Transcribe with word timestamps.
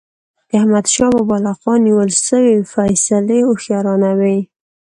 د 0.49 0.51
احمدشاه 0.61 1.11
بابا 1.15 1.37
له 1.45 1.51
خوا 1.59 1.75
نیول 1.85 2.09
سوي 2.27 2.57
فيصلي 2.73 3.39
هوښیارانه 3.47 4.09
وي. 4.19 4.37